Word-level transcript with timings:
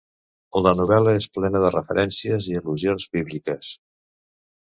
La 0.67 0.71
novel·la 0.77 1.11
és 1.17 1.27
plena 1.37 1.61
de 1.65 1.69
referències 1.75 2.49
i 2.53 2.57
al·lusions 2.61 3.05
bíbliques. 3.17 3.69